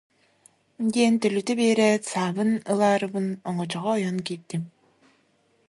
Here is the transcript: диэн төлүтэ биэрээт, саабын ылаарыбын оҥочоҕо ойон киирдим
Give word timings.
диэн 0.93 1.13
төлүтэ 1.21 1.53
биэрээт, 1.59 2.03
саабын 2.11 2.51
ылаарыбын 2.71 3.27
оҥочоҕо 3.49 3.89
ойон 3.97 4.17
киирдим 4.27 4.63